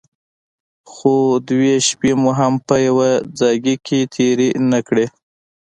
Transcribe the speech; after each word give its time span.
خو 0.91 1.13
دوې 1.49 1.75
شپې 1.87 2.11
مو 2.21 2.31
هم 2.39 2.53
په 2.67 2.75
يوه 2.87 3.09
ځايگي 3.39 3.75
کښې 3.85 3.99
تېرې 4.15 4.49
نه 4.71 4.79
کړې. 4.87 5.05